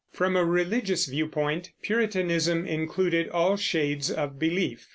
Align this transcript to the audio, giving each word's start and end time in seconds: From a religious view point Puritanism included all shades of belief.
From 0.11 0.35
a 0.35 0.43
religious 0.43 1.05
view 1.05 1.27
point 1.27 1.69
Puritanism 1.83 2.65
included 2.65 3.29
all 3.29 3.55
shades 3.55 4.09
of 4.09 4.39
belief. 4.39 4.89